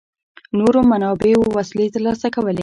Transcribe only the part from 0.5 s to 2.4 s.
نورو منابعو وسلې ترلاسه